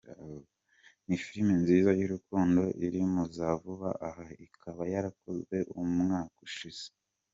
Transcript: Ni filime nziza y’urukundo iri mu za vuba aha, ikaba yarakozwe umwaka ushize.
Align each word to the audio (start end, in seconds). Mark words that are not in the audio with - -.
Ni 1.05 1.15
filime 1.23 1.53
nziza 1.61 1.89
y’urukundo 1.99 2.61
iri 2.85 2.99
mu 3.11 3.23
za 3.35 3.49
vuba 3.61 3.89
aha, 4.07 4.25
ikaba 4.45 4.81
yarakozwe 4.93 5.57
umwaka 5.81 6.37
ushize. 6.47 6.85